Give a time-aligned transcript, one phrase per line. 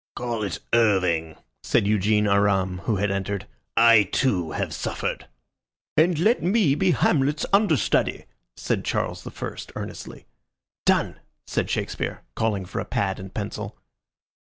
[0.15, 3.45] "Call it Irving," said Eugene Aram, who had entered.
[3.77, 5.27] "I too have suffered."
[5.95, 8.25] "And let me be Hamlet's understudy,"
[8.57, 10.25] said Charles the First, earnestly.
[10.87, 13.77] "Done!" said Shakespeare, calling for a pad and pencil.